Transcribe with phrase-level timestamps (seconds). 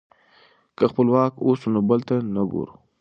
[0.77, 2.73] که خپلواک اوسو نو بل ته نه ګورو.